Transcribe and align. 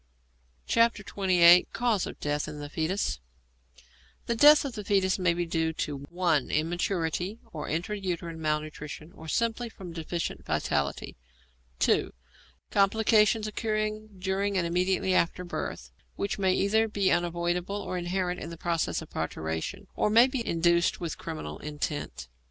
XXVIII. 0.67 1.67
CAUSE 1.73 2.07
OF 2.07 2.19
DEATH 2.19 2.47
IN 2.47 2.57
THE 2.57 2.71
FOETUS 2.71 3.19
The 4.25 4.35
death 4.35 4.65
of 4.65 4.73
the 4.73 4.83
foetus 4.83 5.19
may 5.19 5.35
be 5.35 5.45
due 5.45 5.73
to 5.73 5.95
(1) 5.99 6.49
Immaturity 6.49 7.37
or 7.53 7.69
intra 7.69 7.95
uterine 7.95 8.41
malnutrition, 8.41 9.11
or 9.11 9.27
simply 9.27 9.69
from 9.69 9.93
deficient 9.93 10.43
vitality; 10.43 11.17
(2) 11.77 12.11
complications 12.71 13.45
occurring 13.45 14.17
during 14.17 14.57
or 14.57 14.65
immediately 14.65 15.13
after 15.13 15.43
birth, 15.43 15.91
which 16.15 16.39
may 16.39 16.51
either 16.53 16.87
be 16.87 17.11
unavoidable 17.11 17.79
or 17.79 17.95
inherent 17.95 18.39
in 18.39 18.49
the 18.49 18.57
process 18.57 19.03
of 19.03 19.09
parturition, 19.11 19.85
or 19.95 20.09
may 20.09 20.25
be 20.25 20.43
induced 20.43 20.99
with 20.99 21.19
criminal 21.19 21.59
intent. 21.59 22.27